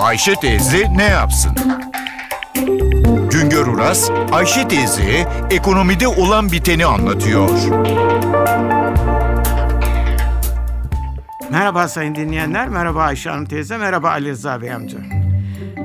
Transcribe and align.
Ayşe 0.00 0.34
teyze 0.34 0.96
ne 0.96 1.02
yapsın? 1.04 1.52
Güngör 3.30 3.66
Uras, 3.66 4.10
Ayşe 4.32 4.68
teyze 4.68 5.28
ekonomide 5.50 6.08
olan 6.08 6.52
biteni 6.52 6.86
anlatıyor. 6.86 7.50
Merhaba 11.50 11.88
sayın 11.88 12.14
dinleyenler, 12.14 12.68
merhaba 12.68 13.02
Ayşe 13.02 13.30
Hanım 13.30 13.44
teyze, 13.44 13.78
merhaba 13.78 14.10
Ali 14.10 14.30
Rıza 14.30 14.62
Bey 14.62 14.72
amca. 14.72 14.98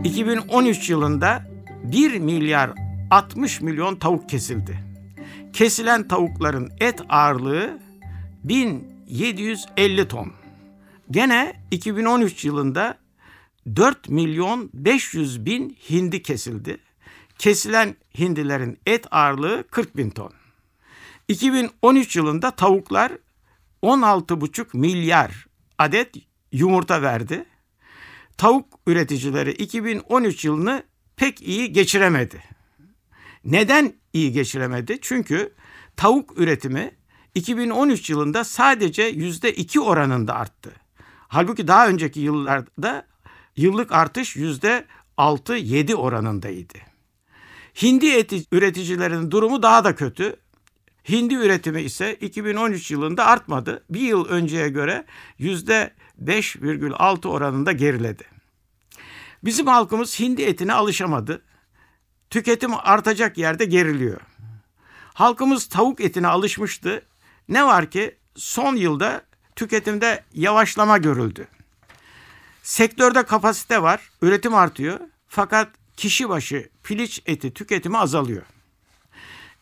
2013 0.03 0.89
yılında 0.89 1.43
1 1.83 2.19
milyar 2.19 2.69
60 3.11 3.61
milyon 3.61 3.95
tavuk 3.95 4.29
kesildi. 4.29 4.79
Kesilen 5.53 6.07
tavukların 6.07 6.71
et 6.79 7.01
ağırlığı 7.09 7.79
1750 8.43 10.07
ton. 10.07 10.31
Gene 11.11 11.53
2013 11.71 12.45
yılında 12.45 13.04
4 13.75 14.09
milyon 14.09 14.69
500 14.73 15.45
bin 15.45 15.77
hindi 15.89 16.23
kesildi. 16.23 16.77
Kesilen 17.37 17.95
hindilerin 18.17 18.79
et 18.85 19.05
ağırlığı 19.11 19.63
40 19.71 19.97
bin 19.97 20.09
ton. 20.09 20.33
2013 21.27 22.15
yılında 22.15 22.51
tavuklar 22.51 23.11
16,5 23.83 24.77
milyar 24.77 25.45
adet 25.77 26.15
yumurta 26.51 27.01
verdi. 27.01 27.45
Tavuk 28.37 28.79
üreticileri 28.87 29.51
2013 29.51 30.45
yılını 30.45 30.83
pek 31.15 31.41
iyi 31.41 31.71
geçiremedi. 31.71 32.43
Neden 33.45 33.93
iyi 34.13 34.31
geçiremedi? 34.31 34.97
Çünkü 35.01 35.53
tavuk 35.95 36.39
üretimi 36.39 36.91
2013 37.35 38.09
yılında 38.09 38.43
sadece 38.43 39.03
yüzde 39.03 39.53
iki 39.53 39.79
oranında 39.79 40.35
arttı. 40.35 40.71
Halbuki 41.27 41.67
daha 41.67 41.87
önceki 41.87 42.19
yıllarda 42.19 43.07
yıllık 43.57 43.91
artış 43.91 44.35
yüzde 44.35 44.85
6-7 45.17 45.95
oranındaydı. 45.95 46.77
Hindi 47.81 48.11
eti 48.11 48.43
üreticilerinin 48.51 49.31
durumu 49.31 49.63
daha 49.63 49.83
da 49.83 49.95
kötü. 49.95 50.35
Hindi 51.09 51.35
üretimi 51.35 51.81
ise 51.81 52.15
2013 52.15 52.91
yılında 52.91 53.25
artmadı. 53.25 53.83
Bir 53.89 53.99
yıl 53.99 54.25
önceye 54.25 54.69
göre 54.69 55.05
yüzde 55.37 55.93
5,6 56.23 57.27
oranında 57.27 57.71
geriledi. 57.71 58.23
Bizim 59.43 59.67
halkımız 59.67 60.19
hindi 60.19 60.43
etine 60.43 60.73
alışamadı. 60.73 61.41
Tüketim 62.29 62.71
artacak 62.73 63.37
yerde 63.37 63.65
geriliyor. 63.65 64.21
Halkımız 65.13 65.65
tavuk 65.69 66.01
etine 66.01 66.27
alışmıştı. 66.27 67.01
Ne 67.49 67.65
var 67.65 67.91
ki 67.91 68.17
son 68.35 68.75
yılda 68.75 69.21
tüketimde 69.55 70.23
yavaşlama 70.33 70.97
görüldü. 70.97 71.47
Sektörde 72.65 73.23
kapasite 73.23 73.81
var, 73.81 74.09
üretim 74.21 74.55
artıyor. 74.55 74.99
Fakat 75.27 75.69
kişi 75.97 76.29
başı 76.29 76.69
piliç 76.83 77.21
eti 77.25 77.53
tüketimi 77.53 77.97
azalıyor. 77.97 78.41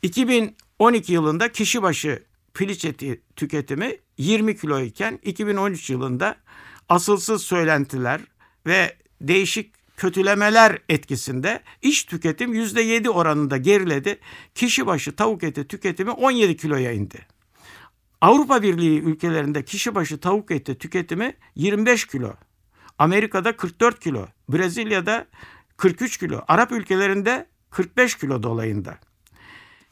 2012 0.02 1.14
yılında 1.14 1.52
kişi 1.52 1.81
başı 1.81 2.24
piliç 2.54 2.86
eti 2.86 3.22
tüketimi 3.36 3.98
20 4.18 4.58
kilo 4.58 4.80
iken 4.80 5.20
2013 5.24 5.90
yılında 5.90 6.36
asılsız 6.90 7.44
söylentiler 7.44 8.22
ve 8.66 8.98
değişik 9.22 9.74
kötülemeler 9.98 10.78
etkisinde 10.90 11.62
iş 11.81 12.04
tüketim 12.04 12.54
%7 12.54 13.09
oranında 13.09 13.58
geriledi. 13.58 14.20
Kişi 14.56 14.88
başı 14.88 15.16
tavuk 15.16 15.44
eti 15.44 15.68
tüketimi 15.68 16.12
17 16.12 16.58
kiloya 16.58 16.92
indi. 16.92 17.28
Avrupa 18.22 18.62
Birliği 18.62 19.02
ülkelerinde 19.02 19.66
kişi 19.66 19.96
başı 19.96 20.20
tavuk 20.20 20.52
eti 20.52 20.78
tüketimi 20.78 21.36
25 21.56 22.08
kilo. 22.08 22.34
Amerika'da 22.99 23.58
44 23.58 23.99
kilo, 23.99 24.27
Brezilya'da 24.49 25.27
43 25.77 26.17
kilo, 26.17 26.41
Arap 26.47 26.72
ülkelerinde 26.72 27.47
45 27.69 28.16
kilo 28.16 28.44
dolayında. 28.44 29.00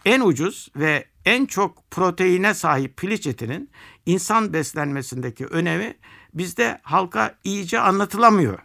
En 0.06 0.22
ucuz 0.22 0.70
ve 0.76 1.06
en 1.26 1.46
çok 1.46 1.92
proteine 1.92 2.54
sahip 2.54 2.98
piliç 2.98 3.28
etinin 3.28 3.70
insan 4.06 4.54
beslenmesindeki 4.54 5.46
önemi 5.46 5.98
bizde 6.34 6.80
halka 6.84 7.38
iyice 7.44 7.80
anlatılamıyor. 7.80 8.60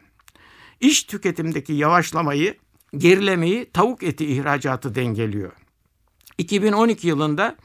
İş 0.81 1.05
tüketimdeki 1.05 1.72
yavaşlamayı, 1.72 2.56
gerilemeyi 2.97 3.71
tavuk 3.72 4.03
eti 4.03 4.27
ihracatı 4.27 4.94
dengeliyor. 4.94 5.53
2012 6.38 7.09
yılında 7.09 7.56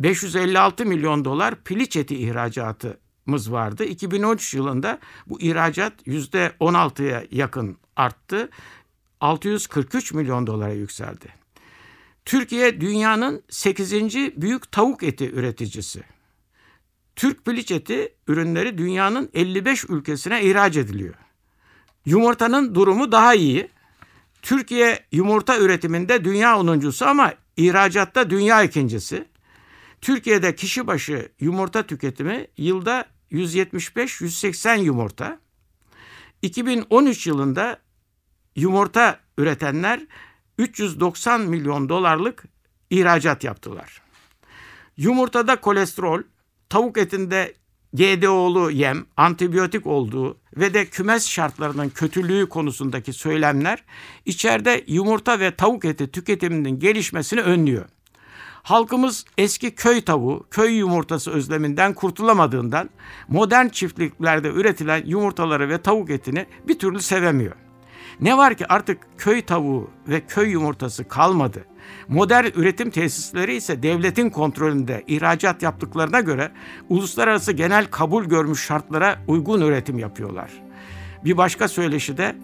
556 0.00 0.86
milyon 0.86 1.24
dolar 1.24 1.64
piliç 1.64 1.96
eti 1.96 2.16
ihracatımız 3.24 3.52
vardı. 3.52 3.84
2013 3.84 4.54
yılında 4.54 4.98
bu 5.26 5.40
ihracat 5.40 6.06
%16'ya 6.06 7.24
yakın 7.30 7.76
arttı. 7.96 8.50
643 9.20 10.12
milyon 10.12 10.46
dolara 10.46 10.72
yükseldi. 10.72 11.28
Türkiye 12.24 12.80
dünyanın 12.80 13.42
8. 13.48 14.14
büyük 14.36 14.72
tavuk 14.72 15.02
eti 15.02 15.30
üreticisi. 15.30 16.02
Türk 17.16 17.44
piliç 17.44 17.70
eti 17.70 18.14
ürünleri 18.28 18.78
dünyanın 18.78 19.30
55 19.34 19.84
ülkesine 19.84 20.42
ihraç 20.42 20.76
ediliyor. 20.76 21.14
Yumurtanın 22.06 22.74
durumu 22.74 23.12
daha 23.12 23.34
iyi. 23.34 23.68
Türkiye 24.42 24.98
yumurta 25.12 25.58
üretiminde 25.58 26.24
dünya 26.24 26.58
onuncusu 26.58 27.06
ama 27.06 27.32
ihracatta 27.56 28.30
dünya 28.30 28.62
ikincisi. 28.62 29.24
Türkiye'de 30.00 30.54
kişi 30.54 30.86
başı 30.86 31.28
yumurta 31.40 31.82
tüketimi 31.82 32.46
yılda 32.56 33.13
175-180 33.34 34.80
yumurta. 34.80 35.38
2013 36.42 37.26
yılında 37.26 37.78
yumurta 38.56 39.20
üretenler 39.38 40.00
390 40.58 41.40
milyon 41.40 41.88
dolarlık 41.88 42.44
ihracat 42.90 43.44
yaptılar. 43.44 44.02
Yumurtada 44.96 45.60
kolesterol, 45.60 46.22
tavuk 46.68 46.98
etinde 46.98 47.54
GDO'lu 47.94 48.70
yem, 48.70 49.06
antibiyotik 49.16 49.86
olduğu 49.86 50.38
ve 50.56 50.74
de 50.74 50.86
kümes 50.86 51.28
şartlarının 51.28 51.88
kötülüğü 51.88 52.48
konusundaki 52.48 53.12
söylemler 53.12 53.84
içeride 54.24 54.84
yumurta 54.86 55.40
ve 55.40 55.54
tavuk 55.54 55.84
eti 55.84 56.10
tüketiminin 56.10 56.78
gelişmesini 56.78 57.40
önlüyor. 57.40 57.84
Halkımız 58.64 59.24
eski 59.38 59.74
köy 59.74 60.00
tavuğu, 60.00 60.46
köy 60.50 60.78
yumurtası 60.78 61.30
özleminden 61.30 61.94
kurtulamadığından 61.94 62.90
modern 63.28 63.68
çiftliklerde 63.68 64.48
üretilen 64.48 65.02
yumurtaları 65.06 65.68
ve 65.68 65.82
tavuk 65.82 66.10
etini 66.10 66.46
bir 66.68 66.78
türlü 66.78 67.00
sevemiyor. 67.00 67.52
Ne 68.20 68.36
var 68.36 68.54
ki 68.54 68.66
artık 68.68 68.98
köy 69.18 69.42
tavuğu 69.42 69.90
ve 70.08 70.20
köy 70.20 70.50
yumurtası 70.50 71.08
kalmadı. 71.08 71.64
Modern 72.08 72.46
üretim 72.54 72.90
tesisleri 72.90 73.56
ise 73.56 73.82
devletin 73.82 74.30
kontrolünde 74.30 75.04
ihracat 75.06 75.62
yaptıklarına 75.62 76.20
göre 76.20 76.52
uluslararası 76.88 77.52
genel 77.52 77.86
kabul 77.86 78.24
görmüş 78.24 78.64
şartlara 78.64 79.18
uygun 79.26 79.60
üretim 79.60 79.98
yapıyorlar. 79.98 80.50
Bir 81.24 81.36
başka 81.36 81.68
söyleşi 81.68 82.16
de 82.16 82.36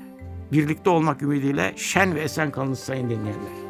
birlikte 0.52 0.90
olmak 0.90 1.22
ümidiyle 1.22 1.74
şen 1.76 2.14
ve 2.14 2.20
esen 2.20 2.50
kalın 2.50 2.74
sayın 2.74 3.10
dinleyenler. 3.10 3.69